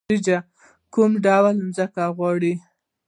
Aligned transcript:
وریجې 0.07 0.37
کوم 0.93 1.11
ډول 1.25 1.55
ځمکه 1.75 2.03
غواړي؟ 2.15 2.53